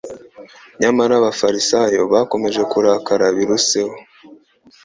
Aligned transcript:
Nyamara 0.81 1.13
Abafarisayo 1.17 2.01
bakomeje 2.13 2.61
kurakara 2.71 3.25
biruseho. 3.35 3.95